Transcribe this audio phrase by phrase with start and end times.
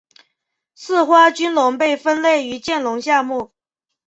[0.73, 3.51] 似花君龙被分类于剑龙下目。